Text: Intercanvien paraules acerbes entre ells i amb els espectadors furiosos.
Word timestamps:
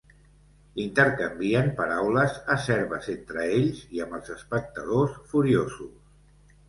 Intercanvien 0.83 1.67
paraules 1.81 2.39
acerbes 2.55 3.11
entre 3.15 3.45
ells 3.61 3.85
i 3.99 4.03
amb 4.07 4.19
els 4.21 4.33
espectadors 4.37 5.21
furiosos. 5.35 5.93